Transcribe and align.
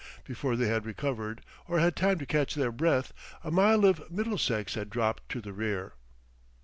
Before 0.23 0.55
they 0.55 0.65
had 0.65 0.87
recovered, 0.87 1.41
or 1.67 1.77
had 1.77 1.95
time 1.95 2.17
to 2.17 2.25
catch 2.25 2.55
their 2.55 2.71
breath, 2.71 3.13
a 3.43 3.51
mile 3.51 3.85
of 3.85 4.09
Middlesex 4.09 4.73
had 4.73 4.89
dropped 4.89 5.29
to 5.29 5.41
the 5.41 5.53
rear. 5.53 5.93